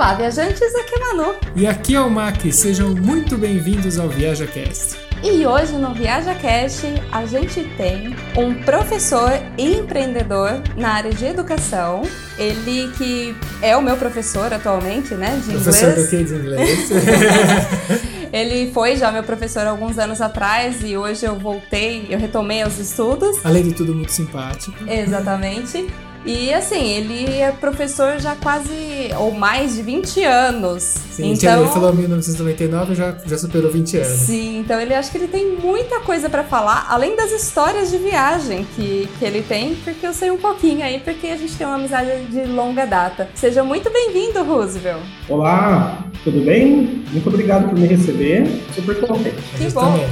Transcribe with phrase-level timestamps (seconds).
[0.00, 1.34] Olá, viajantes, aqui é Manu.
[1.54, 4.96] E aqui é o Mac, sejam muito bem-vindos ao ViajaCast.
[5.22, 12.00] E hoje no ViajaCast a gente tem um professor e empreendedor na área de educação.
[12.38, 15.92] Ele que é o meu professor atualmente, né, de professor inglês.
[15.92, 18.10] Professor do que de inglês?
[18.32, 22.78] Ele foi já meu professor alguns anos atrás e hoje eu voltei, eu retomei os
[22.78, 23.44] estudos.
[23.44, 24.74] Além de tudo, muito simpático.
[24.88, 25.86] Exatamente.
[26.24, 30.82] E assim, ele é professor já quase, ou mais de 20 anos.
[30.82, 34.08] Sim, então, ele falou 1999, já, já superou 20 anos.
[34.08, 37.96] Sim, então ele acho que ele tem muita coisa para falar, além das histórias de
[37.98, 41.66] viagem que, que ele tem, porque eu sei um pouquinho aí, porque a gente tem
[41.66, 43.28] uma amizade de longa data.
[43.34, 45.02] Seja muito bem-vindo, Roosevelt.
[45.28, 47.02] Olá, tudo bem?
[47.10, 48.46] Muito obrigado por me receber.
[48.74, 49.36] Super contente.
[49.56, 49.80] Que bom.
[49.80, 50.08] Também.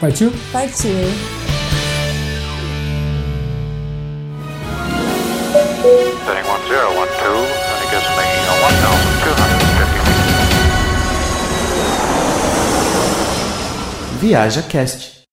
[0.00, 0.32] Partiu?
[0.52, 1.43] Partiu.
[5.84, 10.24] Setting 1012, and it gives me 1,250 feet.
[14.18, 15.23] Viaja Cast.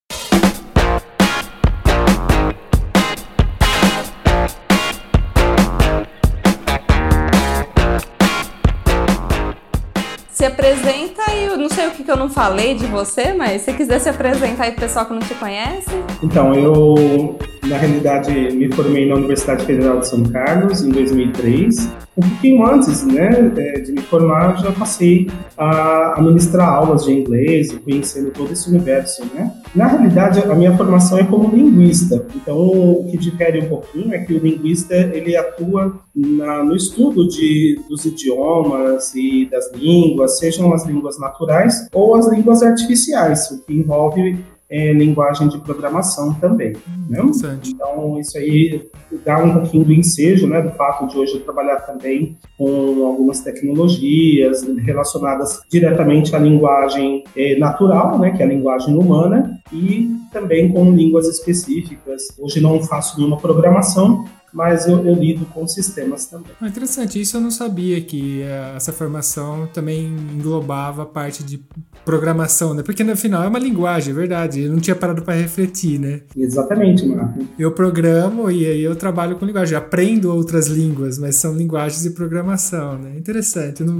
[11.62, 14.66] Não sei o que, que eu não falei de você, mas se quiser se apresentar
[14.66, 15.92] aí pro pessoal que não te conhece.
[16.24, 21.90] Então, eu na realidade, me formei na Universidade Federal de São Carlos em 2003.
[22.22, 25.28] Um pouquinho antes né, é, de me formar, já passei
[25.58, 29.24] a, ministrar aulas de inglês, conhecendo todo esse universo.
[29.34, 29.52] Né?
[29.74, 32.24] Na realidade, a minha formação é como linguista.
[32.36, 37.28] Então, o que difere um pouquinho é que o linguista ele atua na, no estudo
[37.28, 43.66] de, dos idiomas e das línguas, sejam as línguas naturais ou as línguas artificiais, o
[43.66, 44.38] que envolve
[44.72, 46.74] é, linguagem de programação também.
[47.10, 47.20] Né?
[47.68, 48.90] Então, isso aí
[49.26, 53.42] dá um pouquinho do ensejo, né, do fato de hoje eu trabalhar também com algumas
[53.42, 60.72] tecnologias relacionadas diretamente à linguagem é, natural, né, que é a linguagem humana, e também
[60.72, 62.28] com línguas específicas.
[62.40, 66.52] Hoje não faço nenhuma programação, mas eu, eu, lido com sistemas também.
[66.60, 71.64] Ah, interessante, isso eu não sabia que uh, essa formação também englobava a parte de
[72.04, 72.84] programação, né?
[72.84, 74.62] Porque no final é uma linguagem, é verdade.
[74.62, 76.22] Eu não tinha parado para refletir, né?
[76.36, 77.46] Exatamente, Marco.
[77.58, 82.10] Eu programo e aí eu trabalho com linguagem, aprendo outras línguas, mas são linguagens de
[82.10, 83.14] programação, né?
[83.18, 83.84] Interessante.
[83.84, 83.98] Não,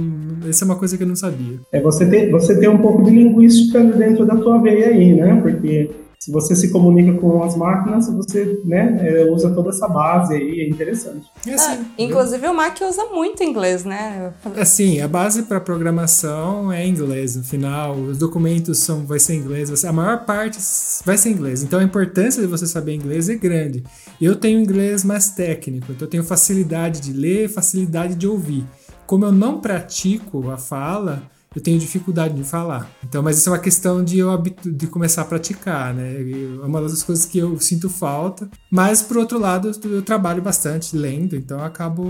[0.48, 1.60] essa é uma coisa que eu não sabia.
[1.70, 5.40] É você ter, você ter um pouco de linguística dentro da tua veia aí, né?
[5.40, 5.90] Porque
[6.22, 10.60] se você se comunica com as máquinas, você né, é, usa toda essa base aí,
[10.60, 11.26] é interessante.
[11.44, 14.32] É assim, ah, inclusive o Mac usa muito inglês, né?
[14.56, 19.84] Assim, a base para programação é inglês no final, os documentos são, vai ser inglês,
[19.84, 20.60] a maior parte
[21.04, 21.64] vai ser inglês.
[21.64, 23.82] Então a importância de você saber inglês é grande.
[24.20, 28.64] Eu tenho inglês mais técnico, então eu tenho facilidade de ler, facilidade de ouvir.
[29.08, 31.24] Como eu não pratico a fala,
[31.54, 32.90] eu tenho dificuldade de falar.
[33.04, 34.32] Então, mas isso é uma questão de eu
[34.64, 36.16] de começar a praticar, né?
[36.62, 38.48] É uma das coisas que eu sinto falta.
[38.70, 42.04] Mas por outro lado, eu trabalho bastante lendo, então eu acabo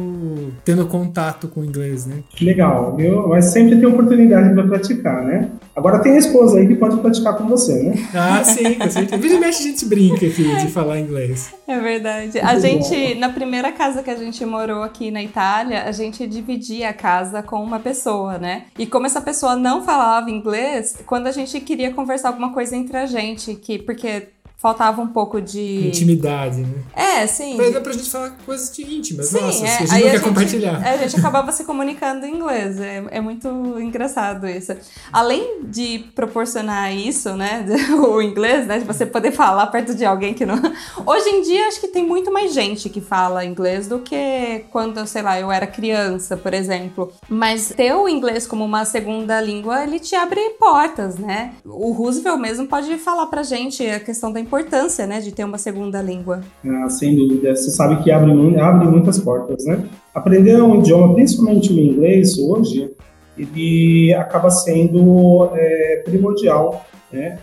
[0.65, 2.23] tendo contato com o inglês, né?
[2.41, 3.29] Legal, viu?
[3.29, 5.51] Mas sempre tem oportunidade para praticar, né?
[5.75, 7.95] Agora tem a esposa aí que pode praticar com você, né?
[8.15, 9.21] Ah, sim, com certeza.
[9.21, 11.53] Vira e mexe a gente brinca aqui de falar inglês.
[11.67, 12.39] É verdade.
[12.39, 16.91] A gente, na primeira casa que a gente morou aqui na Itália, a gente dividia
[16.91, 18.65] a casa com uma pessoa, né?
[18.79, 22.97] E como essa pessoa não falava inglês, quando a gente queria conversar alguma coisa entre
[22.97, 24.29] a gente, que porque
[24.63, 25.89] faltava um pouco de.
[25.89, 26.83] Intimidade, né?
[26.95, 27.57] É, sim.
[27.57, 30.11] Mas dá pra gente falar coisas de íntimas, sim, nossa, é, a gente não quer
[30.13, 30.87] gente, compartilhar.
[30.87, 32.81] É, a gente acabava se comunicando em inglês.
[32.81, 33.49] É, é muito
[33.81, 34.73] engraçado isso.
[35.13, 37.67] Além de proporcionar isso, né?
[38.13, 38.79] O inglês, né?
[38.79, 40.55] De você poder falar perto de alguém que não.
[41.05, 45.05] Hoje em dia, acho que tem muito mais gente que fala inglês do que quando,
[45.07, 47.13] sei lá, eu era criança, por exemplo.
[47.29, 51.55] Mas ter o inglês como uma segunda língua, ele te abre portas, né?
[51.65, 55.57] O Roosevelt mesmo pode falar pra gente a questão da importância, né, de ter uma
[55.57, 56.43] segunda língua.
[56.67, 57.57] Ah, sem dúvida.
[57.57, 58.31] Você sabe que abre,
[58.61, 59.83] abre muitas portas, né?
[60.15, 62.91] Aprender um idioma, principalmente o inglês, hoje,
[63.39, 67.39] ele acaba sendo é, primordial, né?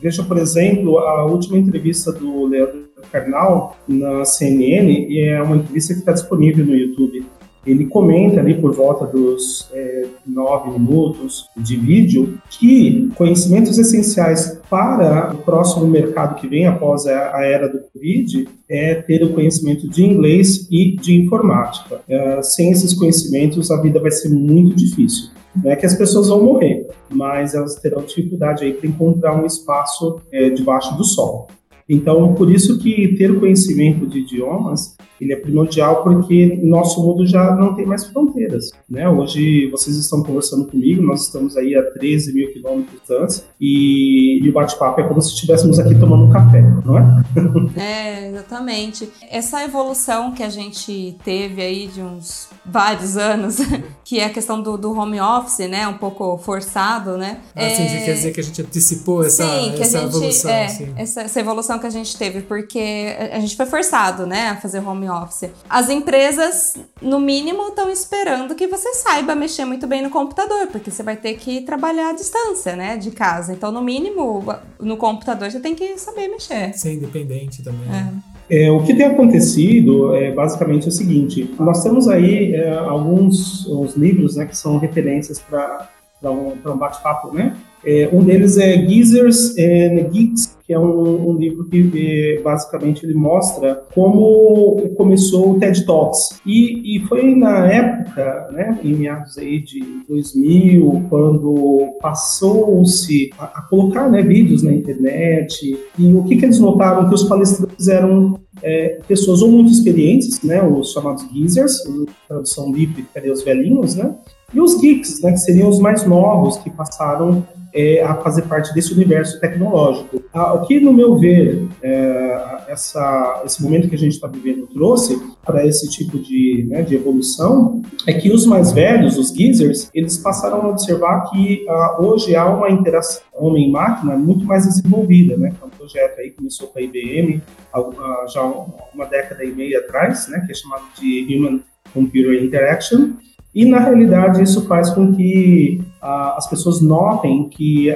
[0.00, 5.92] Veja, por exemplo, a última entrevista do Leandro Carnal na CNN, e é uma entrevista
[5.92, 7.24] que está disponível no YouTube
[7.66, 15.32] ele comenta ali por volta dos é, nove minutos de vídeo que conhecimentos essenciais para
[15.34, 19.88] o próximo mercado que vem após a, a era do Covid é ter o conhecimento
[19.88, 22.00] de inglês e de informática.
[22.08, 25.30] É, sem esses conhecimentos, a vida vai ser muito difícil.
[25.54, 29.46] Não é que as pessoas vão morrer, mas elas terão dificuldade aí para encontrar um
[29.46, 31.46] espaço é, debaixo do sol.
[31.88, 37.54] Então, por isso que ter conhecimento de idiomas ele é primordial porque nosso mundo já
[37.54, 38.70] não tem mais fronteiras.
[38.88, 39.08] Né?
[39.08, 44.40] Hoje vocês estão conversando comigo, nós estamos aí a 13 mil quilômetros de distância e,
[44.42, 47.24] e o bate-papo é como se estivéssemos aqui tomando um café, não é?
[47.76, 49.08] É, exatamente.
[49.30, 53.58] Essa evolução que a gente teve aí de uns vários anos,
[54.04, 55.86] que é a questão do, do home office, né?
[55.86, 57.40] Um pouco forçado, né?
[57.54, 58.04] Assim, é...
[58.04, 60.50] quer dizer que a gente antecipou essa, sim, que essa a gente, evolução.
[60.50, 60.92] É, assim.
[60.96, 64.78] essa, essa evolução que a gente teve, porque a gente foi forçado, né, a fazer
[64.78, 65.50] home office.
[65.68, 70.90] As empresas, no mínimo, estão esperando que você saiba mexer muito bem no computador, porque
[70.90, 73.52] você vai ter que trabalhar à distância, né, de casa.
[73.52, 74.44] Então, no mínimo,
[74.80, 76.72] no computador você tem que saber mexer.
[76.74, 77.88] Ser independente também.
[77.90, 78.34] É.
[78.48, 83.96] É, o que tem acontecido é basicamente o seguinte: nós temos aí é, alguns os
[83.96, 85.88] livros né, que são referências para
[86.22, 87.56] um, um bate-papo, né?
[87.86, 93.12] É, um deles é Geezers and Geeks, que é um, um livro que basicamente ele
[93.12, 96.40] mostra como começou o TED Talks.
[96.46, 103.62] E, e foi na época, né, em meados aí de 2000, quando passou-se a, a,
[103.68, 105.78] colocar né, vídeos na internet.
[105.98, 107.06] E o que, que eles notaram?
[107.08, 111.82] Que os palestrantes eram é, pessoas ou muito experientes, né, os chamados geezers,
[112.26, 114.14] tradução livre, os velhinhos, né?
[114.54, 118.72] E os geeks, né, que seriam os mais novos, que passaram é, a fazer parte
[118.72, 120.22] desse universo tecnológico.
[120.32, 124.68] Ah, o que, no meu ver, é, essa, esse momento que a gente está vivendo
[124.68, 129.90] trouxe para esse tipo de, né, de evolução é que os mais velhos, os geezers,
[129.92, 135.52] eles passaram a observar que ah, hoje há uma interação homem-máquina muito mais desenvolvida, né?
[135.64, 137.42] Um projeto aí começou com a IBM
[137.74, 141.60] ah, já uma década e meia atrás, né, que é chamado de Human
[141.92, 143.14] Computer Interaction,
[143.54, 147.88] e, na realidade, isso faz com que as pessoas notem que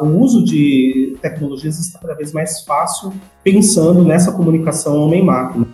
[0.00, 5.66] o uso de tecnologias está cada vez mais fácil pensando nessa comunicação homem-máquina.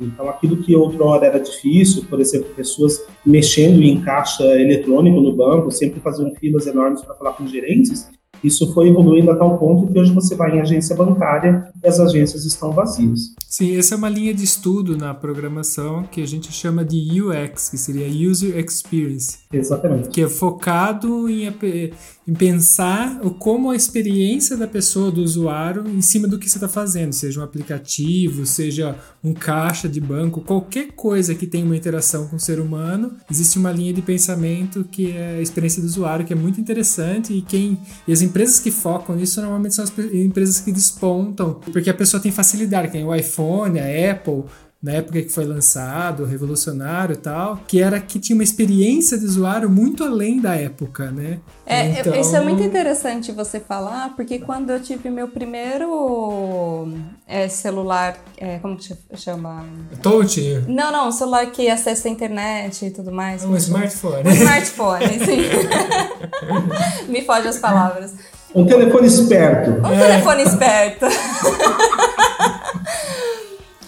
[0.00, 5.70] Então, aquilo que outrora era difícil, por exemplo, pessoas mexendo em caixa eletrônico no banco,
[5.70, 8.08] sempre faziam filas enormes para falar com gerentes,
[8.42, 12.00] isso foi evoluindo a tal ponto que hoje você vai em agência bancária e as
[12.00, 13.34] agências estão vazias.
[13.48, 17.68] Sim, essa é uma linha de estudo na programação que a gente chama de UX,
[17.68, 19.38] que seria User Experience.
[19.52, 20.08] Exatamente.
[20.08, 26.00] Que é focado em, em pensar o, como a experiência da pessoa, do usuário, em
[26.00, 30.92] cima do que você está fazendo, seja um aplicativo, seja um caixa de banco, qualquer
[30.92, 35.10] coisa que tenha uma interação com o ser humano, existe uma linha de pensamento que
[35.10, 37.76] é a experiência do usuário, que é muito interessante e quem
[38.06, 42.22] e as empresas que focam nisso normalmente são as empresas que despontam, porque a pessoa
[42.22, 44.44] tem facilidade, tem o iPhone, a Apple,
[44.82, 49.26] na época que foi lançado, revolucionário e tal, que era que tinha uma experiência de
[49.26, 51.38] usuário muito além da época, né?
[51.66, 52.18] É, então...
[52.18, 56.88] isso é muito interessante você falar, porque quando eu tive meu primeiro
[57.28, 59.66] é, celular, é, como que chama?
[60.02, 60.40] Touch?
[60.66, 63.44] Não, não, um celular que acessa a internet e tudo mais.
[63.44, 64.26] Um smartphone.
[64.26, 65.42] Um smartphone, sim.
[67.06, 68.14] Me foge as palavras.
[68.54, 69.70] Um telefone esperto.
[69.86, 70.08] Um é.
[70.08, 71.06] telefone esperto.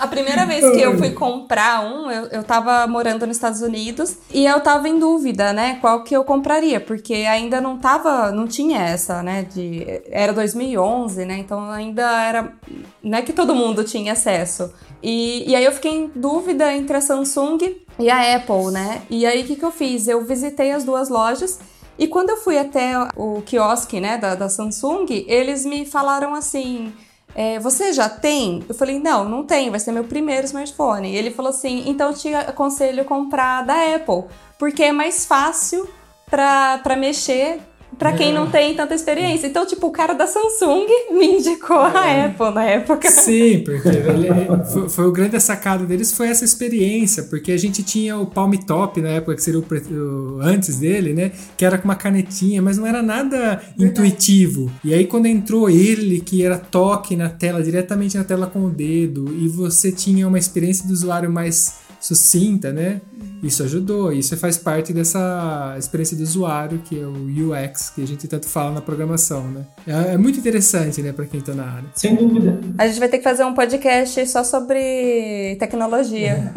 [0.02, 4.16] A primeira vez que eu fui comprar um, eu, eu tava morando nos Estados Unidos
[4.34, 8.48] e eu tava em dúvida, né, qual que eu compraria, porque ainda não tava, não
[8.48, 11.38] tinha essa, né, de era 2011, né?
[11.38, 12.52] Então ainda era,
[13.00, 14.74] não é que todo mundo tinha acesso.
[15.00, 17.58] E, e aí eu fiquei em dúvida entre a Samsung
[17.96, 19.02] e a Apple, né?
[19.08, 20.08] E aí o que que eu fiz?
[20.08, 21.60] Eu visitei as duas lojas
[21.96, 26.92] e quando eu fui até o quiosque, né, da, da Samsung, eles me falaram assim:
[27.34, 28.62] é, você já tem?
[28.68, 31.12] Eu falei, não, não tenho, vai ser meu primeiro smartphone.
[31.12, 34.24] E ele falou assim, então te aconselho comprar da Apple,
[34.58, 35.88] porque é mais fácil
[36.30, 37.60] para mexer
[37.98, 39.46] para quem não tem tanta experiência.
[39.46, 42.26] Então, tipo, o cara da Samsung me indicou a é.
[42.26, 43.10] Apple na época.
[43.10, 44.28] Sim, porque ele,
[44.72, 48.52] foi, foi, o grande sacada deles foi essa experiência, porque a gente tinha o Palm
[48.54, 51.32] Top na época, que seria o, o antes dele, né?
[51.56, 53.74] Que era com uma canetinha, mas não era nada Verdade.
[53.78, 54.70] intuitivo.
[54.84, 58.70] E aí, quando entrou ele, que era toque na tela, diretamente na tela com o
[58.70, 63.00] dedo, e você tinha uma experiência do usuário mais sucinta, né?
[63.42, 68.06] Isso ajudou, isso faz parte dessa experiência do usuário, que é o UX, que a
[68.06, 69.62] gente tanto fala na programação, né?
[69.86, 71.84] É, é muito interessante, né, para quem está na área.
[71.94, 72.60] Sem dúvida.
[72.78, 76.52] A gente vai ter que fazer um podcast só sobre tecnologia.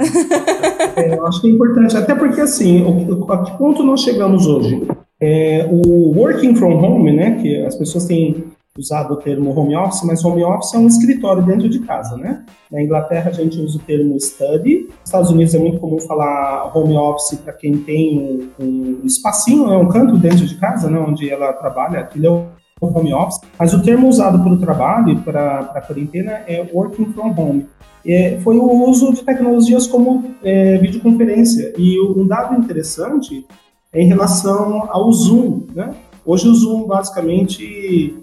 [0.95, 1.01] É.
[1.01, 2.83] é, eu acho que é importante, até porque assim,
[3.29, 4.81] a que ponto nós chegamos hoje?
[5.19, 8.43] É, o working from home, né, que as pessoas têm
[8.77, 12.43] usado o termo home office, mas home office é um escritório dentro de casa, né?
[12.69, 14.87] Na Inglaterra a gente usa o termo study.
[14.89, 19.77] Nos Estados Unidos é muito comum falar home office para quem tem um, espacinho, né,
[19.77, 22.01] um canto dentro de casa, né, onde ela trabalha.
[22.01, 22.45] Aquilo é o
[22.81, 27.13] home office, mas o termo usado para o trabalho e para a quarentena é working
[27.13, 27.65] from home.
[28.05, 31.73] É, foi o uso de tecnologias como é, videoconferência.
[31.77, 33.45] E um dado interessante
[33.93, 35.63] é em relação ao Zoom.
[35.73, 35.95] Né?
[36.25, 38.13] Hoje o Zoom basicamente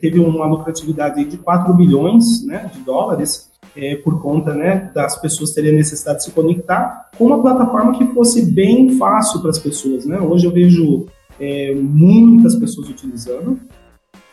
[0.00, 5.52] teve uma lucratividade de 4 bilhões né, de dólares é, por conta né, das pessoas
[5.52, 10.04] terem necessidade de se conectar com uma plataforma que fosse bem fácil para as pessoas.
[10.04, 10.18] Né?
[10.20, 11.06] Hoje eu vejo
[11.40, 13.58] é, muitas pessoas utilizando.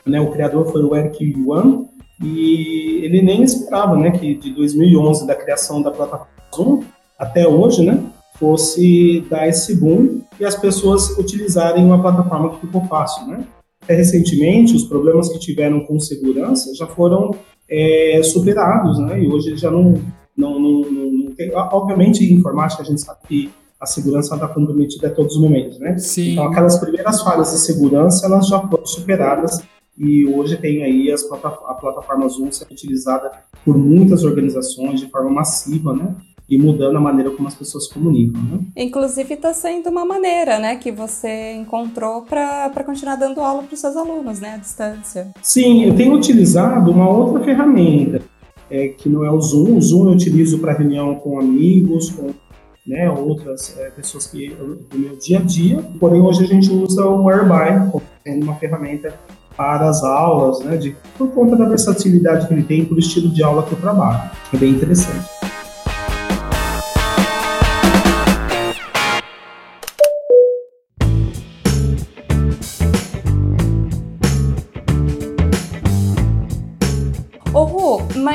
[0.06, 0.20] Né?
[0.20, 1.86] O criador foi o Eric Yuan
[2.22, 6.84] e ele nem esperava né, que de 2011, da criação da plataforma Zoom,
[7.18, 8.04] até hoje, né,
[8.38, 13.28] fosse dar esse boom e as pessoas utilizarem uma plataforma que ficou fácil.
[13.28, 13.44] Né?
[13.90, 17.32] Até recentemente, os problemas que tiveram com segurança já foram
[17.68, 19.20] é, superados, né?
[19.20, 20.00] E hoje já não,
[20.38, 21.52] não, não, não, tem.
[21.56, 23.50] Obviamente, em informática a gente sabe que
[23.82, 25.98] a segurança está comprometida a todos os momentos, né?
[25.98, 26.34] Sim.
[26.34, 29.60] Então, aquelas primeiras falhas de segurança, elas já foram superadas
[29.98, 33.32] e hoje tem aí as a plataforma Zoom sendo utilizada
[33.66, 36.16] por muitas organizações de forma massiva, né?
[36.50, 38.42] E mudando a maneira como as pessoas se comunicam.
[38.42, 38.60] Né?
[38.76, 43.80] Inclusive está sendo uma maneira, né, que você encontrou para continuar dando aula para os
[43.80, 45.28] seus alunos, né, à distância.
[45.42, 48.22] Sim, eu tenho utilizado uma outra ferramenta
[48.70, 49.78] é, que não é o Zoom.
[49.78, 52.32] O Zoom eu utilizo para reunião com amigos, com
[52.86, 55.84] né, outras é, pessoas que do meu dia a dia.
[56.00, 58.04] Porém hoje a gente usa o Whereby como
[58.44, 59.14] uma ferramenta
[59.56, 63.44] para as aulas, né, de, por conta da versatilidade que ele tem, por estilo de
[63.44, 64.32] aula que eu trabalho.
[64.54, 65.29] É bem interessante.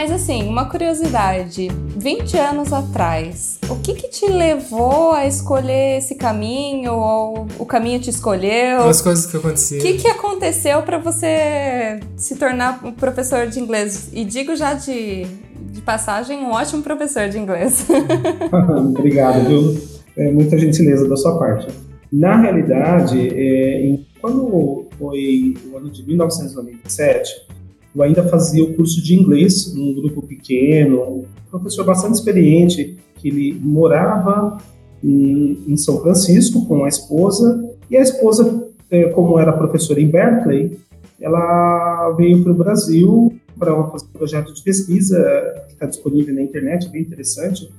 [0.04, 1.68] Mas assim, uma curiosidade.
[1.96, 6.92] 20 anos atrás, o que que te levou a escolher esse caminho?
[6.92, 8.82] Ou o caminho te escolheu?
[8.82, 9.80] As coisas que aconteceram.
[9.82, 14.11] O que que aconteceu para você se tornar um professor de inglês?
[14.12, 15.25] E digo já de,
[15.73, 17.87] de passagem, um ótimo professor de inglês.
[18.99, 19.80] Obrigado, viu?
[20.18, 21.66] É muita gentileza da sua parte.
[22.12, 27.53] Na realidade, é, em, quando foi o ano de 1997,
[27.94, 33.28] eu ainda fazia o curso de inglês num grupo pequeno, um professor bastante experiente, que
[33.28, 34.58] ele morava
[35.02, 40.08] em, em São Francisco com a esposa, e a esposa, é, como era professora em
[40.08, 40.78] Berkeley,
[41.20, 46.42] ela veio para o Brasil para fazer um projeto de pesquisa que está disponível na
[46.42, 47.70] internet, bem interessante,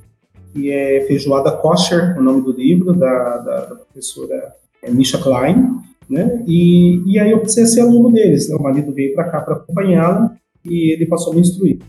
[0.53, 5.79] que é Feijoada Kosher, o nome do livro, da, da, da professora é, Misha Klein,
[6.09, 6.43] né?
[6.47, 8.49] E, e aí eu precisei ser aluno deles.
[8.49, 8.55] Né?
[8.55, 11.79] O marido veio para cá para acompanhá-la e ele passou a me instruir.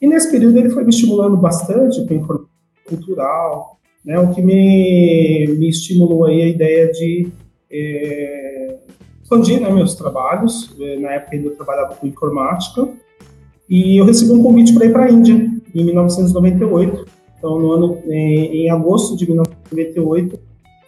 [0.00, 2.48] E nesse período ele foi me estimulando bastante com informação
[2.86, 4.18] cultural, né?
[4.18, 7.28] O que me, me estimulou aí a ideia de
[7.70, 8.76] é,
[9.22, 10.74] expandir né, meus trabalhos.
[10.78, 12.88] É, na época ainda eu trabalhava com informática
[13.68, 17.06] e eu recebi um convite para ir para a Índia em 1998.
[17.38, 20.38] Então, no ano, em, em agosto de 1998,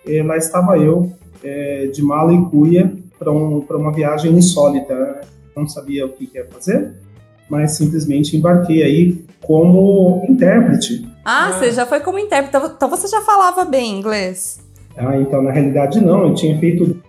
[0.06, 5.20] é, lá estava eu é, de mala e cuia para um, uma viagem insólita.
[5.56, 6.92] Não sabia o que, que ia fazer,
[7.48, 11.06] mas simplesmente embarquei aí como intérprete.
[11.24, 14.60] Ah, você já foi como intérprete, então, então você já falava bem inglês?
[14.96, 17.00] Ah, então na realidade não, eu tinha feito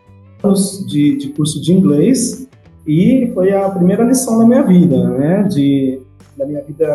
[0.43, 2.47] anos de, de curso de inglês
[2.85, 6.01] e foi a primeira lição da minha vida, né, de,
[6.37, 6.87] da minha vida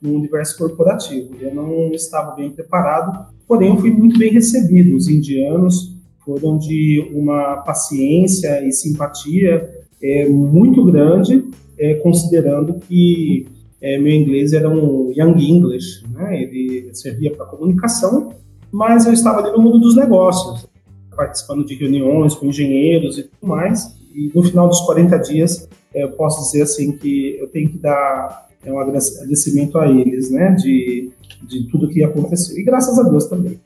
[0.00, 1.34] no universo corporativo.
[1.40, 4.96] Eu não estava bem preparado, porém eu fui muito bem recebido.
[4.96, 5.94] Os indianos
[6.24, 9.68] foram de uma paciência e simpatia
[10.02, 11.44] é, muito grande,
[11.78, 13.46] é, considerando que
[13.78, 16.42] é, meu inglês era um young English, né?
[16.42, 18.32] ele servia para comunicação,
[18.70, 20.66] mas eu estava ali no mundo dos negócios,
[21.14, 26.04] participando de reuniões com engenheiros e tudo mais, e no final dos 40 dias, é,
[26.04, 30.52] eu posso dizer assim que eu tenho que dar é, um agradecimento a eles, né,
[30.52, 31.10] de,
[31.42, 33.60] de tudo que aconteceu, e graças a Deus também.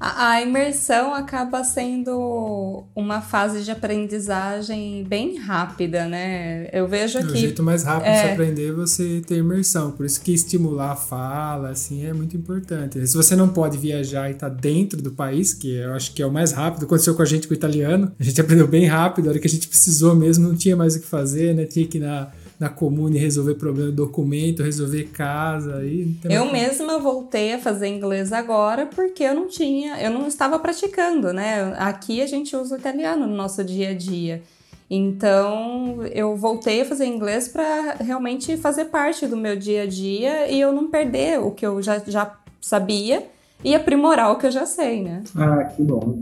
[0.00, 6.70] A, a, imersão acaba sendo uma fase de aprendizagem bem rápida, né?
[6.72, 7.34] Eu vejo que.
[7.34, 8.14] O jeito mais rápido é...
[8.14, 9.90] de se aprender é você ter imersão.
[9.90, 13.06] Por isso que estimular a fala, assim, é muito importante.
[13.06, 16.22] Se você não pode viajar e estar tá dentro do país, que eu acho que
[16.22, 18.86] é o mais rápido, aconteceu com a gente com o italiano, a gente aprendeu bem
[18.86, 21.66] rápido, a hora que a gente precisou mesmo, não tinha mais o que fazer, né?
[21.66, 25.78] Tinha que ir na na comune resolver problema de documento, resolver casa.
[25.78, 30.58] Aí eu mesma voltei a fazer inglês agora porque eu não tinha, eu não estava
[30.58, 31.74] praticando, né?
[31.78, 34.42] Aqui a gente usa o italiano no nosso dia a dia.
[34.90, 40.50] Então eu voltei a fazer inglês para realmente fazer parte do meu dia a dia
[40.50, 43.26] e eu não perder o que eu já, já sabia
[43.64, 45.22] e aprimorar o que eu já sei, né?
[45.34, 46.18] Ah, que bom.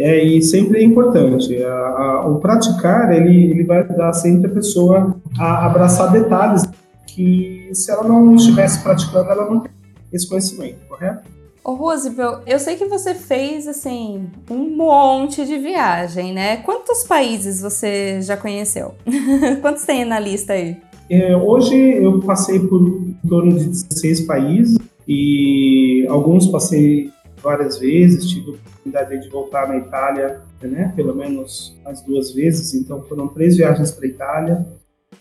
[0.00, 1.62] É, e sempre é importante.
[1.62, 6.62] A, a, o praticar, ele, ele vai dar sempre a pessoa a abraçar detalhes
[7.06, 9.70] que, se ela não estivesse praticando, ela não tem
[10.12, 11.22] esse conhecimento, correto?
[11.62, 16.56] Ô, Roosevelt, eu sei que você fez, assim, um monte de viagem, né?
[16.58, 18.94] Quantos países você já conheceu?
[19.60, 20.78] Quantos tem na lista aí?
[21.10, 27.10] É, hoje eu passei por em torno de 16 países e alguns passei
[27.42, 32.74] várias vezes, tive a oportunidade de voltar na Itália, né, pelo menos as duas vezes,
[32.74, 34.66] então foram três viagens para a Itália,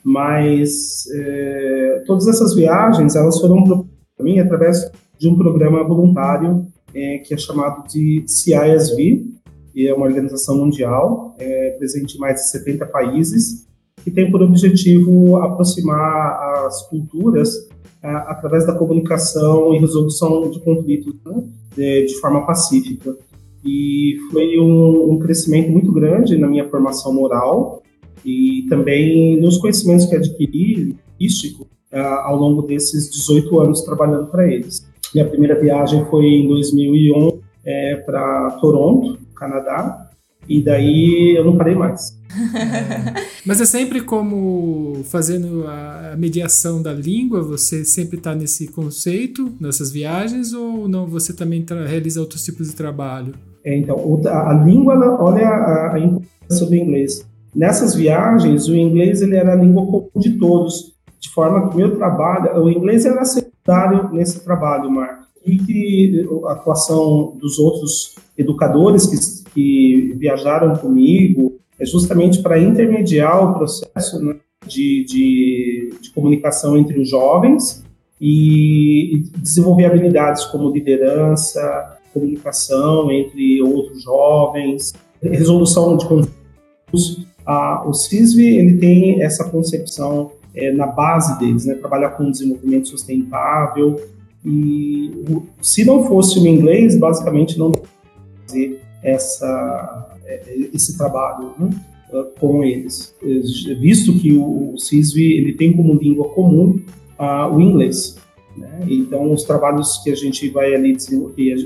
[0.03, 7.19] mas é, todas essas viagens elas foram para mim através de um programa voluntário é,
[7.19, 9.25] que é chamado de CISV,
[9.71, 13.67] que é uma organização mundial, é, presente em mais de 70 países,
[14.03, 17.68] que tem por objetivo aproximar as culturas
[18.01, 21.43] através da comunicação e resolução de conflitos né,
[21.75, 23.15] de, de, forma pacífica.
[23.63, 27.83] E foi um, um, crescimento muito grande na minha formação moral
[28.23, 34.87] e também nos conhecimentos que adquiri, místico, ao longo desses 18 anos trabalhando para eles.
[35.13, 40.09] Minha primeira viagem foi em 2001 é, para Toronto, Canadá,
[40.47, 42.18] e daí eu não parei mais.
[43.45, 49.91] Mas é sempre como fazendo a mediação da língua, você sempre está nesse conceito, nessas
[49.91, 53.33] viagens, ou não, você também realiza outros tipos de trabalho?
[53.63, 57.25] É, então, a, língua, olha a, a importância do inglês.
[57.53, 61.95] Nessas viagens, o inglês ele era a língua comum de todos, de forma que meu
[61.97, 65.25] trabalho, o inglês era secundário nesse trabalho, Marco.
[65.45, 73.49] E que a atuação dos outros educadores que, que viajaram comigo, é justamente para intermediar
[73.49, 74.35] o processo né,
[74.67, 77.83] de, de, de, comunicação entre os jovens
[78.19, 87.25] e, e, desenvolver habilidades como liderança, comunicação entre outros jovens, resolução de conflitos.
[87.45, 92.89] Ah, o CISV ele tem essa concepção é, na base deles, né, trabalhar com desenvolvimento
[92.89, 93.99] sustentável
[94.45, 95.25] e
[95.61, 97.71] se não fosse o inglês, basicamente não
[98.45, 100.17] fazer essa
[100.73, 101.69] esse trabalho né,
[102.39, 103.15] com eles,
[103.79, 106.79] visto que o CISV ele tem como língua comum
[107.51, 108.15] o inglês.
[108.57, 108.85] Né?
[108.87, 110.97] Então, os trabalhos que a gente vai ali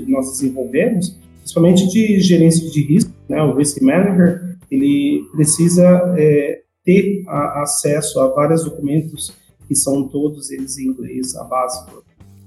[0.06, 5.82] nós desenvolvemos, principalmente de gerência de risco, né, o risk manager, ele precisa
[6.16, 9.32] é, ter a, acesso a vários documentos
[9.66, 11.84] que são todos eles em inglês, a base.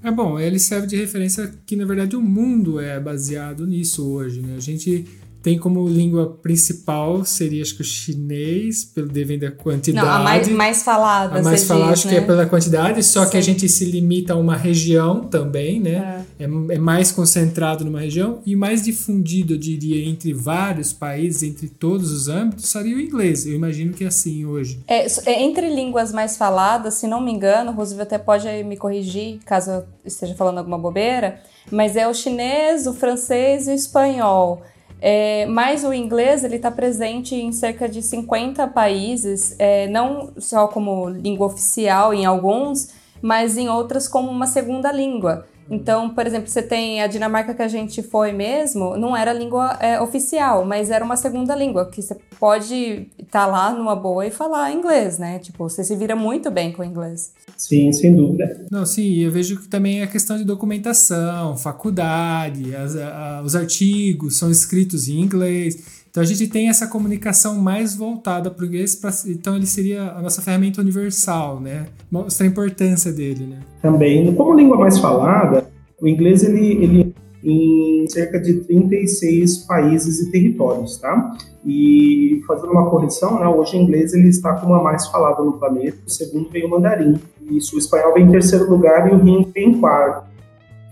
[0.02, 4.40] É bom, ele serve de referência que na verdade o mundo é baseado nisso hoje,
[4.40, 4.54] né?
[4.56, 5.04] A gente
[5.42, 10.06] tem como língua principal, seria acho que o chinês, pelo devem da quantidade.
[10.06, 11.38] Não, a mais, mais falada.
[11.38, 12.12] A mais falada, acho né?
[12.12, 12.26] que é né?
[12.26, 13.30] pela quantidade, só Sim.
[13.30, 16.24] que a gente se limita a uma região também, né?
[16.38, 16.44] É.
[16.44, 16.48] é.
[16.74, 22.10] É, mais concentrado numa região e mais difundido, eu diria, entre vários países, entre todos
[22.12, 23.46] os âmbitos, seria o inglês.
[23.46, 24.80] Eu imagino que é assim hoje.
[24.86, 29.38] É, é entre línguas mais faladas, se não me engano, Roosevelt até pode me corrigir
[29.44, 34.62] caso eu esteja falando alguma bobeira, mas é o chinês, o francês e o espanhol.
[35.00, 40.66] É, mas o inglês ele está presente em cerca de 50 países, é, não só
[40.66, 42.90] como língua oficial em alguns,
[43.22, 45.46] mas em outras como uma segunda língua.
[45.70, 49.76] Então, por exemplo, você tem a Dinamarca que a gente foi mesmo, não era língua
[49.80, 54.26] é, oficial, mas era uma segunda língua, que você pode estar tá lá numa boa
[54.26, 55.38] e falar inglês, né?
[55.38, 57.32] Tipo, você se vira muito bem com o inglês.
[57.56, 58.66] Sim, sem dúvida.
[58.70, 64.36] Não, sim, eu vejo que também é questão de documentação, faculdade, as, a, os artigos
[64.36, 65.98] são escritos em inglês.
[66.10, 70.12] Então a gente tem essa comunicação mais voltada para o inglês, pra, então ele seria
[70.12, 71.86] a nossa ferramenta universal, né?
[72.10, 73.60] Mostra a importância dele, né?
[73.82, 75.66] Também, como língua mais falada,
[76.00, 81.36] o inglês ele, ele em cerca de 36 países e territórios, tá?
[81.64, 85.52] E fazendo uma correção, né, hoje o inglês ele está como a mais falada no
[85.52, 87.14] planeta, o segundo vem o mandarim,
[87.50, 90.26] isso, o espanhol vem em terceiro lugar e o hindi vem em quarto.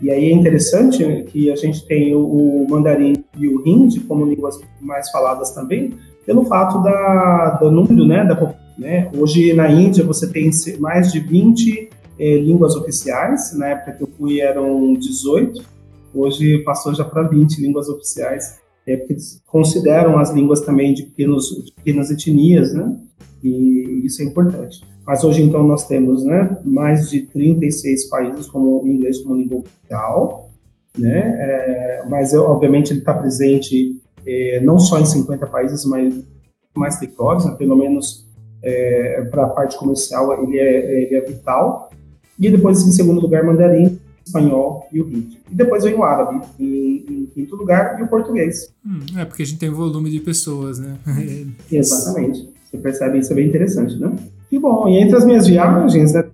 [0.01, 4.59] E aí é interessante que a gente tem o mandarim e o hindi como línguas
[4.81, 5.95] mais faladas também,
[6.25, 11.21] pelo fato da, do número, né, da, né, hoje na Índia você tem mais de
[11.21, 15.63] 20 eh, línguas oficiais, na época que eu fui eram 18,
[16.15, 21.49] hoje passou já para 20 línguas oficiais, é, porque consideram as línguas também de, pequenos,
[21.65, 22.97] de pequenas etnias, né,
[23.43, 24.81] e isso é importante.
[25.07, 29.61] Mas hoje, então, nós temos né, mais de 36 países como o inglês como língua
[29.61, 30.51] oficial,
[30.99, 31.37] né?
[31.39, 36.15] É, mas, obviamente, ele está presente é, não só em 50 países, mas
[36.75, 37.55] mais territórios, né?
[37.57, 38.27] pelo menos
[38.63, 41.91] é, para a parte comercial ele é, ele é vital.
[42.39, 45.39] E depois, em segundo lugar, mandarim, espanhol e o hindi.
[45.51, 48.75] E depois vem o árabe em, em quinto lugar e o português.
[48.85, 50.97] Hum, é porque a gente tem volume de pessoas, né?
[51.71, 52.51] Exatamente.
[52.69, 54.15] Você percebe isso é bem interessante, né?
[54.51, 54.89] Que bom.
[54.89, 56.26] E entre as minhas viagens, né,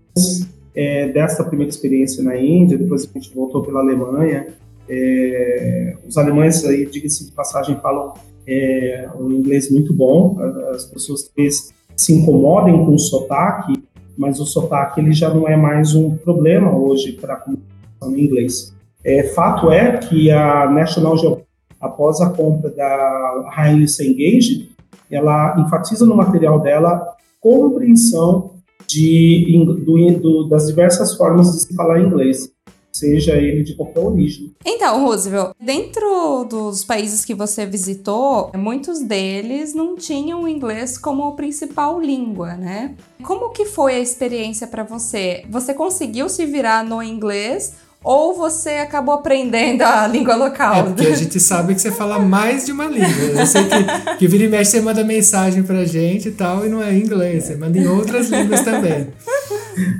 [0.74, 4.48] é, dessa primeira experiência na Índia, depois a gente voltou pela Alemanha.
[4.88, 8.14] É, os alemães, aí, diga-se de passagem, falam
[8.46, 10.38] é, um inglês muito bom.
[10.74, 13.72] As pessoas talvez se incomodem com o sotaque,
[14.16, 18.20] mas o sotaque ele já não é mais um problema hoje para a comunicação em
[18.20, 18.74] inglês.
[19.04, 21.48] É, fato é que a National Geographic,
[21.80, 24.70] após a compra da Heinz Engage,
[25.10, 28.51] ela enfatiza no material dela compreensão
[28.86, 32.52] de, do, do, das diversas formas de se falar inglês
[32.92, 34.54] seja ele de qualquer origem.
[34.64, 41.34] Então, Roosevelt, dentro dos países que você visitou, muitos deles não tinham o inglês como
[41.34, 42.94] principal língua, né?
[43.22, 45.44] Como que foi a experiência para você?
[45.48, 50.74] Você conseguiu se virar no inglês ou você acabou aprendendo a língua local?
[50.74, 53.40] É, porque a gente sabe que você fala mais de uma língua.
[53.40, 56.68] Eu sei que, que vira e mexe, você manda mensagem pra gente e tal, e
[56.68, 59.08] não é em inglês, você manda em outras línguas também.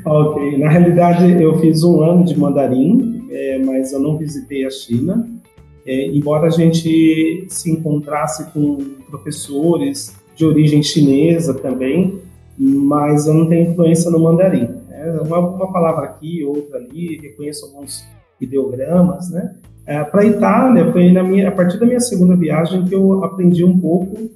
[0.04, 4.70] Ok, na realidade eu fiz um ano de mandarim, é, mas eu não visitei a
[4.70, 5.26] China.
[5.86, 12.20] É, embora a gente se encontrasse com professores de origem chinesa também,
[12.58, 14.68] mas eu não tenho influência no mandarim.
[15.20, 18.04] Uma, uma palavra aqui, outra ali, reconheço alguns
[18.40, 19.56] ideogramas, né?
[19.86, 23.64] É, Para a Itália, foi minha, a partir da minha segunda viagem que eu aprendi
[23.64, 24.30] um pouco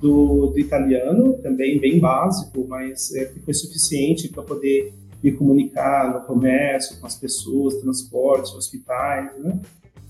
[0.00, 6.20] do, do italiano, também bem básico, mas é, foi suficiente para poder me comunicar no
[6.26, 9.30] comércio, com as pessoas, transportes, hospitais.
[9.38, 9.58] Né?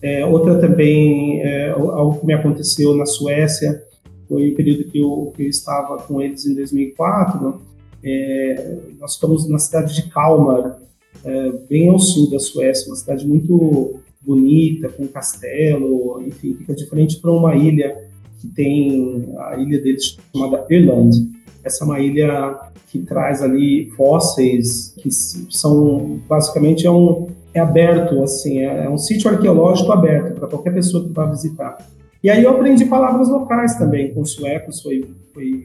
[0.02, 3.82] É, outra também, é, algo que me aconteceu na Suécia,
[4.28, 7.60] foi o período que eu, que eu estava com eles em 2004.
[8.02, 10.78] É, nós ficamos na cidade de Kalmar,
[11.24, 16.86] é, bem ao sul da Suécia, uma cidade muito bonita, com castelo, enfim, fica de
[16.86, 17.96] frente para uma ilha
[18.40, 21.30] que tem a ilha deles chamada Irland.
[21.64, 22.58] Essa é uma ilha
[22.88, 28.98] que traz ali fósseis que são basicamente é um é aberto assim, é, é um
[28.98, 31.78] sítio arqueológico aberto para qualquer pessoa que vá visitar.
[32.22, 35.64] E aí eu aprendi palavras locais também com suecos, foi foi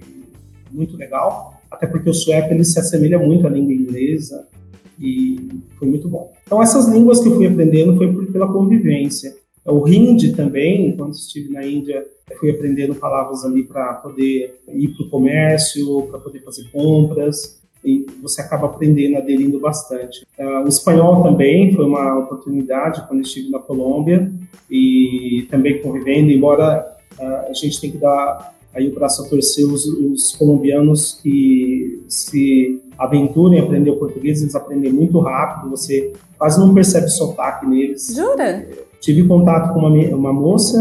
[0.72, 4.47] muito legal, até porque o sueco ele se assemelha muito à língua inglesa
[4.99, 6.31] e foi muito bom.
[6.45, 9.36] Então essas línguas que eu fui aprendendo foi pela convivência.
[9.65, 12.05] O hindi também, quando estive na Índia,
[12.39, 18.05] fui aprendendo palavras ali para poder ir para o comércio, para poder fazer compras, e
[18.21, 20.25] você acaba aprendendo, aderindo bastante.
[20.38, 24.31] Uh, o espanhol também foi uma oportunidade quando estive na Colômbia
[24.69, 26.86] e também convivendo, embora
[27.19, 32.03] uh, a gente tem que dar aí o braço a torcer os, os colombianos que
[32.07, 37.65] se aventurem a aprender o português, eles aprendem muito rápido, você quase não percebe sotaque
[37.65, 38.13] neles.
[38.15, 38.67] Jura?
[38.99, 40.77] Tive contato com uma, uma moça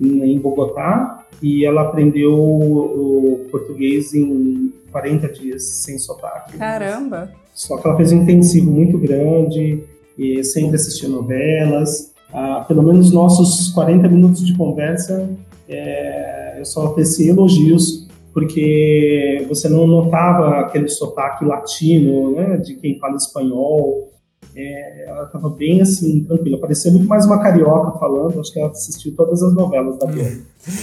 [0.00, 6.56] em Bogotá e ela aprendeu o, português em 40 dias sem sotaque.
[6.56, 7.30] Caramba!
[7.54, 9.82] Só que ela fez um intensivo muito grande
[10.18, 12.12] e sempre assistia novelas.
[12.32, 15.28] Ah, pelo menos nossos 40 minutos de conversa,
[15.68, 22.98] é, eu só teci elogios, porque você não notava aquele sotaque latino, né, de quem
[22.98, 24.10] fala espanhol,
[24.56, 26.58] é, ela estava bem assim, tranquila.
[26.58, 28.40] Parecia muito mais uma carioca falando.
[28.40, 30.42] Acho que ela assistiu todas as novelas da Globo.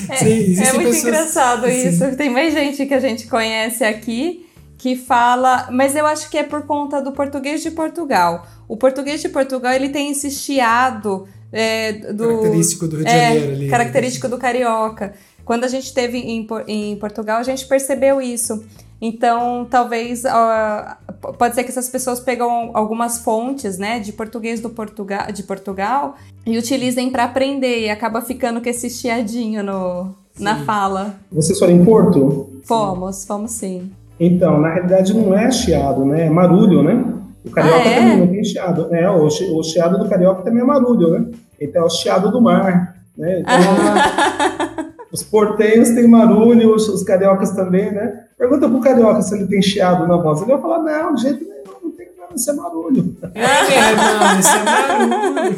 [0.09, 2.15] É, Sim, é muito pessoas, engraçado isso.
[2.15, 4.45] Tem mais gente que a gente conhece aqui
[4.77, 8.45] que fala, mas eu acho que é por conta do português de Portugal.
[8.67, 13.27] O português de Portugal ele tem esse chiado é, do característico do Rio de é,
[13.27, 13.71] Janeiro, ali, né?
[13.71, 15.13] característico do carioca.
[15.45, 18.63] Quando a gente esteve em, em Portugal, a gente percebeu isso.
[19.01, 24.69] Então, talvez uh, pode ser que essas pessoas pegam algumas fontes, né, de português do
[24.69, 30.63] Portugal, de Portugal e utilizem para aprender e acaba ficando com esse chiadinho no, na
[30.63, 31.15] fala.
[31.29, 32.49] Vocês foram em Porto?
[32.63, 33.27] Fomos, sim.
[33.27, 33.91] fomos sim.
[34.17, 36.27] Então, na realidade não é chiado, né?
[36.27, 37.03] É marulho, né?
[37.45, 37.99] O carioca ah, é?
[37.99, 38.95] também não tem chiado.
[38.95, 41.25] É, o, o chiado do carioca também é marulho, né?
[41.59, 43.41] Então é o chiado do mar, né?
[43.41, 43.53] Então,
[45.13, 48.25] Os portenhos têm marulho, os, os, cariocas também, né?
[48.35, 50.41] Pergunta pro carioca se ele tem chiado na voz.
[50.41, 53.15] Ele vai falar, não, de jeito nenhum, não tem nada, isso é marulho.
[53.35, 55.55] É, não, isso é marulho.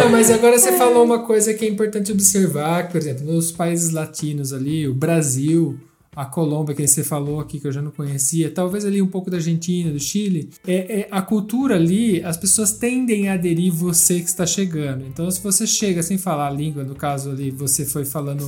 [0.00, 3.50] não, mas agora você falou uma coisa que é importante observar, que, por exemplo, nos
[3.50, 5.76] países latinos ali, o Brasil,
[6.14, 9.30] a Colômbia, que você falou aqui, que eu já não conhecia, talvez ali um pouco
[9.30, 14.20] da Argentina, do Chile, é, é, a cultura ali, as pessoas tendem a aderir você
[14.20, 15.04] que está chegando.
[15.06, 18.44] Então, se você chega sem falar a língua, no caso ali, você foi falando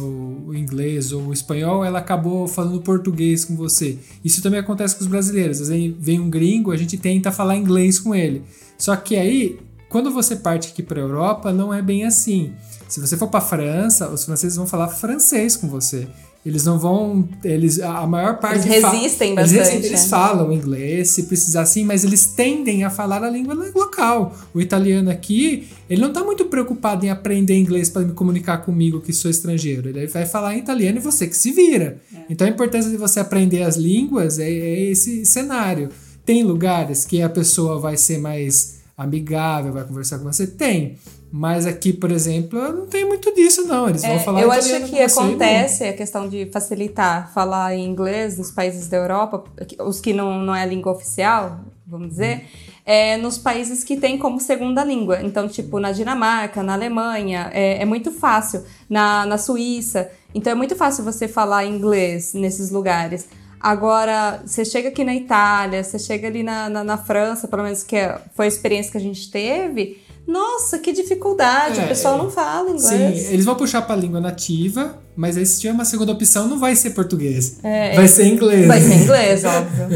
[0.46, 3.98] o inglês ou o espanhol, ela acabou falando português com você.
[4.24, 5.61] Isso também acontece com os brasileiros.
[5.61, 8.42] Às vezes vem um gringo, a gente tenta falar inglês com ele.
[8.79, 12.52] Só que aí, quando você parte aqui para a Europa, não é bem assim.
[12.88, 16.09] Se você for para a França, os franceses vão falar francês com você.
[16.47, 17.29] Eles não vão.
[17.43, 18.69] Eles, a maior parte.
[18.69, 19.57] Eles resistem bastante.
[19.57, 23.53] Eles, resistem, eles falam inglês, se precisar sim, mas eles tendem a falar a língua
[23.75, 24.33] local.
[24.55, 29.01] O italiano aqui, ele não está muito preocupado em aprender inglês para me comunicar comigo
[29.01, 29.89] que sou estrangeiro.
[29.89, 32.01] Ele vai falar em italiano e você que se vira.
[32.15, 32.19] É.
[32.31, 35.89] Então a importância de você aprender as línguas é, é esse cenário.
[36.25, 40.47] Tem lugares que a pessoa vai ser mais amigável, vai conversar com você?
[40.47, 40.97] Tem.
[41.31, 43.89] Mas aqui, por exemplo, não tem muito disso, não.
[43.89, 48.39] Eles vão é, falar Eu acho que acontece a questão de facilitar falar em inglês
[48.39, 49.45] nos países da Europa,
[49.81, 52.73] os que não, não é a língua oficial, vamos dizer, hum.
[52.87, 55.21] é, nos países que tem como segunda língua.
[55.23, 58.65] Então, tipo, na Dinamarca, na Alemanha, é, é muito fácil.
[58.89, 60.11] Na, na Suíça.
[60.33, 63.29] Então, é muito fácil você falar inglês nesses lugares.
[63.59, 67.83] Agora, você chega aqui na Itália, você chega ali na, na, na França, pelo menos
[67.83, 72.19] que é, foi a experiência que a gente teve nossa, que dificuldade, é, o pessoal
[72.19, 73.21] não fala inglês.
[73.21, 76.49] Sim, eles vão puxar para a língua nativa, mas aí se tiver uma segunda opção,
[76.49, 77.59] não vai ser português.
[77.62, 78.67] É, vai ser inglês.
[78.67, 79.87] Vai ser inglês, óbvio.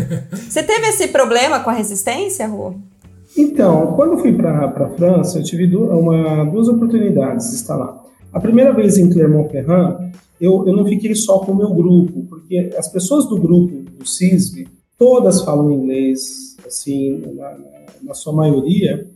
[0.48, 2.74] Você teve esse problema com a resistência, Rô?
[3.36, 7.76] Então, quando eu fui para a França, eu tive duas, uma, duas oportunidades de estar
[7.76, 8.00] lá.
[8.32, 12.70] A primeira vez em Clermont-Ferrand, eu, eu não fiquei só com o meu grupo, porque
[12.78, 17.56] as pessoas do grupo do CISB, todas falam inglês, assim, na,
[18.02, 19.06] na sua maioria,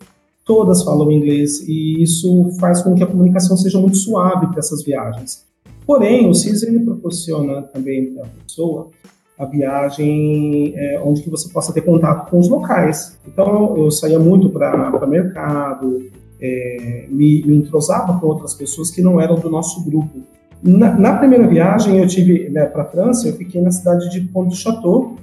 [0.44, 4.84] todas falam inglês e isso faz com que a comunicação seja muito suave para essas
[4.84, 5.44] viagens.
[5.86, 8.90] Porém, o CIS ele proporciona também para a pessoa
[9.38, 13.18] a viagem é, onde que você possa ter contato com os locais.
[13.26, 16.02] Então, eu saía muito para mercado,
[16.40, 20.20] é, me, me entrosava com outras pessoas que não eram do nosso grupo.
[20.62, 24.20] Na, na primeira viagem, eu tive né, para a França, eu fiquei na cidade de
[24.20, 25.16] Pont du Château,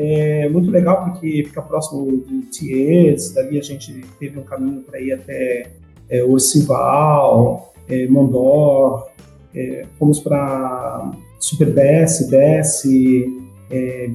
[0.00, 5.00] é muito legal porque fica próximo de Thiers, dali a gente teve um caminho para
[5.00, 5.72] ir até
[6.08, 9.08] é, Orcival, é, Mondor,
[9.52, 13.26] é, fomos para Superbesse, Besse,
[13.70, 14.08] é,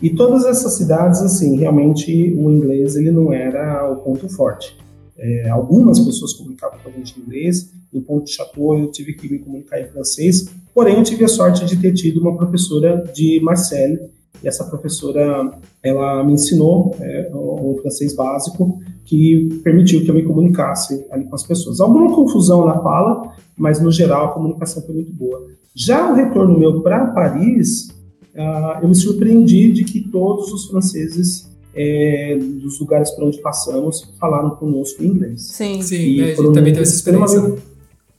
[0.00, 4.76] e todas essas cidades, assim, realmente o inglês ele não era o ponto forte.
[5.18, 9.30] É, algumas pessoas comunicavam com a gente em inglês, no ponto Chateau eu tive que
[9.30, 13.40] me comunicar em francês, porém eu tive a sorte de ter tido uma professora de
[13.42, 13.98] Marseille,
[14.42, 15.52] e essa professora,
[15.82, 21.34] ela me ensinou é, o, francês básico que permitiu que eu me comunicasse ali com
[21.34, 21.80] as pessoas.
[21.80, 25.46] Alguma confusão na fala, mas no geral a comunicação foi muito boa.
[25.74, 27.88] Já o retorno meu para Paris,
[28.34, 34.12] uh, eu me surpreendi de que todos os franceses é, dos lugares por onde passamos
[34.20, 35.42] falaram conosco em inglês.
[35.42, 37.56] Sim, Sim e né, também teve essa experiência.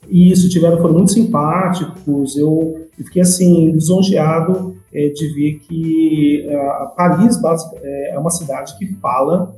[0.09, 2.35] E isso, tiveram, foram muito simpáticos.
[2.35, 7.39] Eu, eu fiquei assim, lisonjeado é, de ver que é, a Paris
[7.81, 9.55] é, é uma cidade que fala,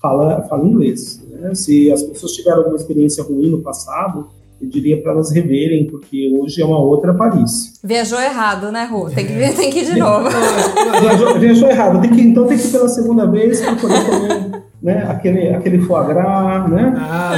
[0.00, 1.22] fala, fala inglês.
[1.28, 1.54] Né?
[1.54, 4.28] Se as pessoas tiveram alguma experiência ruim no passado,
[4.60, 7.80] eu diria para elas reverem, porque hoje é uma outra Paris.
[7.82, 9.08] Viajou errado, né, Rô?
[9.08, 10.28] Tem que, vir, tem que ir de novo.
[11.00, 12.00] viajou, viajou errado.
[12.00, 15.06] Tem que, então tem que ir pela segunda vez para poder comer né?
[15.08, 16.94] Aquele, aquele foie gras, né?
[16.96, 17.36] Ah,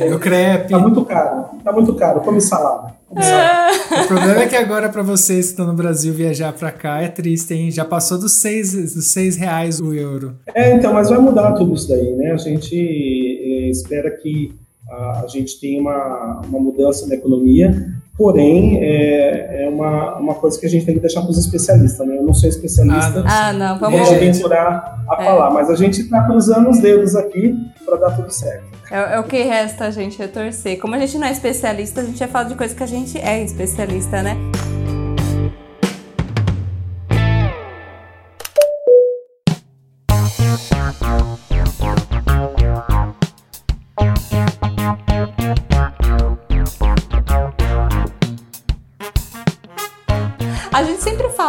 [0.00, 0.70] é, o crepe.
[0.70, 2.20] Tá muito caro, tá muito caro.
[2.20, 2.94] Come salada.
[3.08, 3.72] Come salada.
[4.04, 7.08] o problema é que agora para vocês que estão no Brasil viajar para cá é
[7.08, 7.70] triste, hein?
[7.70, 10.36] Já passou dos seis, dos seis reais o euro.
[10.54, 12.32] É, então, mas vai mudar tudo isso daí, né?
[12.32, 14.52] A gente é, espera que
[14.90, 20.60] a, a gente tenha uma, uma mudança na economia Porém, é, é uma, uma coisa
[20.60, 22.18] que a gente tem que deixar para os especialistas, né?
[22.18, 23.24] Eu não sou especialista.
[23.26, 25.24] Ah, não, vamos aventurar a é.
[25.24, 28.64] falar, mas a gente está cruzando os dedos aqui para dar tudo certo.
[28.90, 30.78] É, é, o que resta a gente é torcer.
[30.78, 33.18] Como a gente não é especialista, a gente vai falar de coisa que a gente
[33.18, 34.36] é especialista, né?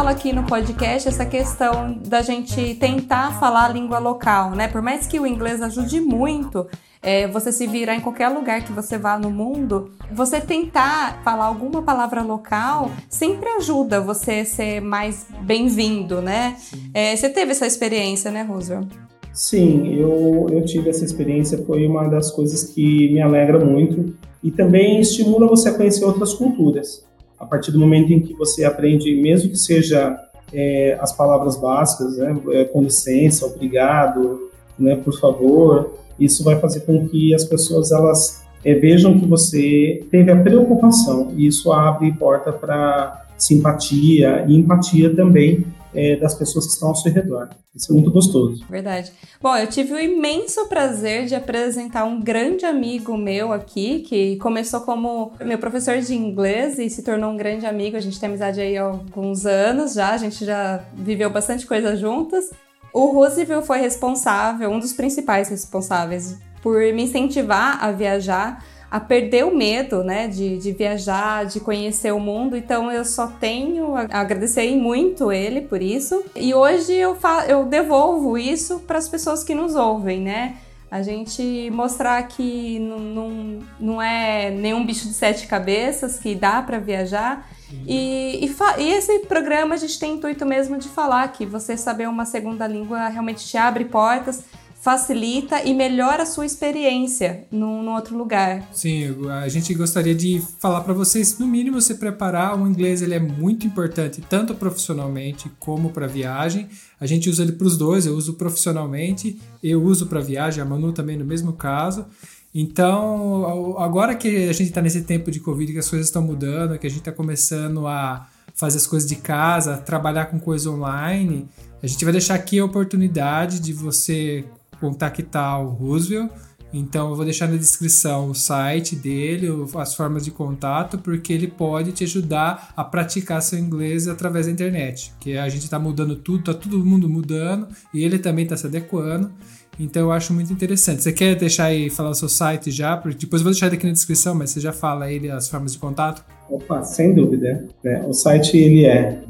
[0.04, 4.68] Fala aqui no podcast essa questão da gente tentar falar a língua local, né?
[4.68, 6.68] Por mais que o inglês ajude muito,
[7.02, 11.46] é, você se virar em qualquer lugar que você vá no mundo, você tentar falar
[11.46, 16.58] alguma palavra local sempre ajuda você ser mais bem-vindo, né?
[16.94, 18.90] É, você teve essa experiência, né, Roosevelt?
[19.32, 24.14] Sim, eu, eu tive essa experiência, foi uma das coisas que me alegra muito
[24.44, 27.06] e também estimula você a conhecer outras culturas.
[27.44, 30.18] A partir do momento em que você aprende, mesmo que seja
[30.54, 36.82] é, as palavras básicas, né, é, com licença, obrigado, né, por favor, isso vai fazer
[36.82, 41.34] com que as pessoas elas é, vejam que você teve a preocupação.
[41.36, 46.96] E isso abre porta para simpatia e empatia também é, das pessoas que estão ao
[46.96, 47.50] seu redor.
[47.76, 48.64] Isso é muito gostoso.
[48.70, 49.12] Verdade.
[49.42, 54.82] Bom, eu tive o imenso prazer de apresentar um grande amigo meu aqui, que começou
[54.82, 57.98] como meu professor de inglês e se tornou um grande amigo.
[57.98, 61.96] A gente tem amizade aí há alguns anos já, a gente já viveu bastante coisa
[61.96, 62.52] juntas.
[62.94, 69.44] O Roosevelt foi responsável, um dos principais responsáveis, por me incentivar a viajar a perder
[69.44, 72.56] o medo, né, de, de viajar, de conhecer o mundo.
[72.56, 76.24] Então eu só tenho a agradecer muito ele por isso.
[76.36, 80.58] E hoje eu, eu devolvo isso para as pessoas que nos ouvem, né?
[80.92, 86.78] A gente mostrar que não, não, é nenhum bicho de sete cabeças, que dá para
[86.78, 87.50] viajar.
[87.88, 92.08] E, e, e, esse programa a gente tem intuito mesmo de falar que você saber
[92.08, 94.44] uma segunda língua realmente te abre portas
[94.84, 98.68] facilita e melhora a sua experiência num, num outro lugar.
[98.74, 102.62] Sim, a gente gostaria de falar para vocês, no mínimo, se preparar.
[102.62, 106.68] O inglês ele é muito importante, tanto profissionalmente como para viagem.
[107.00, 110.66] A gente usa ele para os dois, eu uso profissionalmente, eu uso para viagem, a
[110.66, 112.06] Manu também no mesmo caso.
[112.54, 116.78] Então, agora que a gente está nesse tempo de Covid, que as coisas estão mudando,
[116.78, 121.48] que a gente está começando a fazer as coisas de casa, trabalhar com coisa online,
[121.82, 124.44] a gente vai deixar aqui a oportunidade de você
[124.84, 126.30] contactar o Roosevelt.
[126.74, 131.48] Então eu vou deixar na descrição o site dele, as formas de contato, porque ele
[131.48, 135.14] pode te ajudar a praticar seu inglês através da internet.
[135.20, 138.66] Que a gente está mudando tudo, está todo mundo mudando e ele também está se
[138.66, 139.32] adequando.
[139.80, 141.04] Então eu acho muito interessante.
[141.04, 142.98] Você quer deixar aí falar o seu site já?
[142.98, 145.74] Porque depois eu vou deixar aqui na descrição, mas você já fala ele as formas
[145.74, 146.26] de contato?
[146.50, 147.68] Opa, sem dúvida.
[147.86, 149.24] É, o site ele é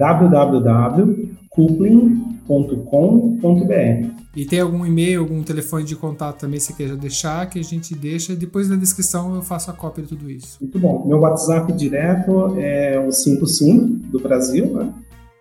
[1.56, 4.24] www.coupling.com.br.
[4.36, 7.94] E tem algum e-mail, algum telefone de contato também se queira deixar, que a gente
[7.94, 8.36] deixa.
[8.36, 10.58] Depois na descrição eu faço a cópia de tudo isso.
[10.60, 11.06] Muito bom.
[11.08, 14.92] Meu WhatsApp direto é o 55 do Brasil, né?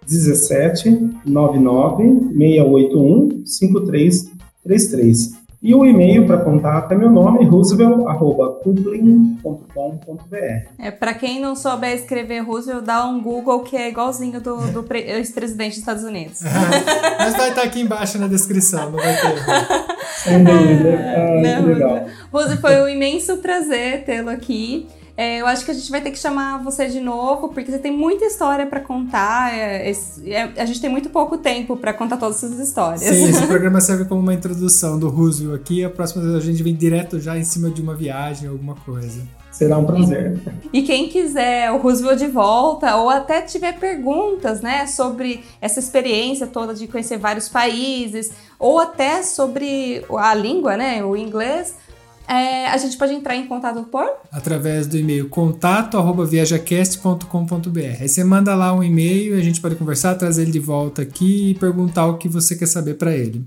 [0.07, 0.91] 17
[1.25, 5.42] 99 681 5333.
[5.63, 10.37] E o e-mail para contato é meu nome, roosevelt.coupling.com.br.
[10.77, 14.85] É, para quem não souber escrever Roosevelt, dá um Google que é igualzinho do, do
[14.93, 16.41] ex-presidente dos Estados Unidos.
[17.17, 19.39] Mas vai estar tá aqui embaixo na descrição, não vai ter.
[20.17, 21.01] Sem dúvida.
[21.23, 22.07] Ah, legal.
[22.33, 24.89] Roosevelt, foi um imenso prazer tê-lo aqui.
[25.17, 27.79] É, eu acho que a gente vai ter que chamar você de novo, porque você
[27.79, 29.55] tem muita história para contar.
[29.55, 33.03] É, é, a gente tem muito pouco tempo para contar todas essas histórias.
[33.03, 35.85] Sim, esse programa serve como uma introdução do Roosevelt aqui.
[35.85, 39.23] A próxima vez a gente vem direto já em cima de uma viagem, alguma coisa.
[39.51, 40.41] Será um prazer.
[40.73, 46.47] E quem quiser o Roosevelt de volta, ou até tiver perguntas, né, sobre essa experiência
[46.47, 51.77] toda de conhecer vários países, ou até sobre a língua, né, o inglês,
[52.29, 54.09] é, a gente pode entrar em contato por?
[54.31, 58.01] Através do e-mail contato@viajacast.com.br.
[58.01, 61.51] Aí você manda lá um e-mail, a gente pode conversar, trazer ele de volta aqui
[61.51, 63.45] e perguntar o que você quer saber para ele.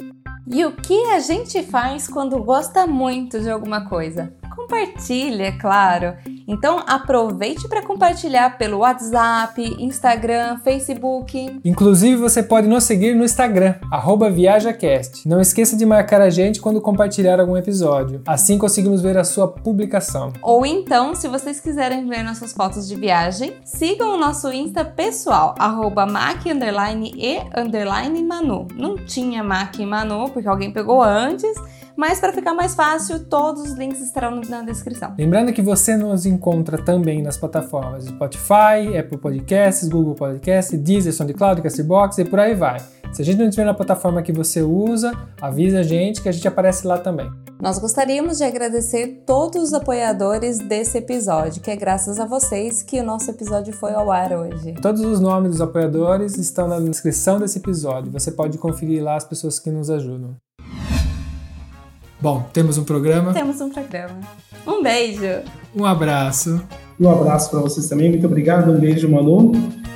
[0.48, 4.32] E o que a gente faz quando gosta muito de alguma coisa?
[4.54, 6.14] Compartilha, é claro.
[6.48, 11.60] Então aproveite para compartilhar pelo WhatsApp, Instagram, Facebook.
[11.64, 13.74] Inclusive você pode nos seguir no Instagram,
[14.30, 15.28] ViajaCast.
[15.28, 18.22] Não esqueça de marcar a gente quando compartilhar algum episódio.
[18.26, 20.32] Assim conseguimos ver a sua publicação.
[20.40, 25.54] Ou então, se vocês quiserem ver nossas fotos de viagem, sigam o nosso Insta pessoal,
[26.06, 26.46] Mac
[28.16, 28.68] e Manu.
[28.74, 31.56] Não tinha Mac e Manu, porque alguém pegou antes
[31.96, 35.14] mas para ficar mais fácil, todos os links estarão na descrição.
[35.18, 41.62] Lembrando que você nos encontra também nas plataformas Spotify, Apple Podcasts, Google Podcasts, Deezer, SoundCloud,
[41.62, 42.80] Castbox e por aí vai.
[43.12, 46.32] Se a gente não estiver na plataforma que você usa, avisa a gente que a
[46.32, 47.30] gente aparece lá também.
[47.60, 53.00] Nós gostaríamos de agradecer todos os apoiadores desse episódio, que é graças a vocês que
[53.00, 54.74] o nosso episódio foi ao ar hoje.
[54.82, 58.12] Todos os nomes dos apoiadores estão na descrição desse episódio.
[58.12, 60.36] Você pode conferir lá as pessoas que nos ajudam.
[62.20, 63.32] Bom, temos um programa.
[63.32, 64.20] Temos um programa.
[64.66, 65.42] Um beijo.
[65.74, 66.62] Um abraço.
[66.98, 68.10] Um abraço para vocês também.
[68.10, 68.72] Muito obrigado.
[68.72, 69.52] Um beijo, Manu.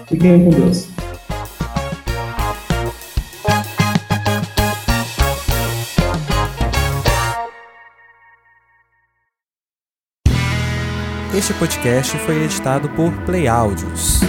[0.07, 0.87] Fiquem com Deus.
[11.35, 14.21] Este podcast foi editado por Play Áudios.